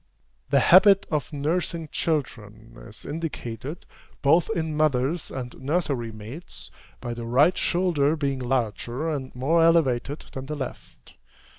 [0.49, 3.85] The habit of nursing children is indicated,
[4.23, 10.25] both in mothers and nursery maids, by the right shoulder being larger and more elevated
[10.33, 11.13] than the left.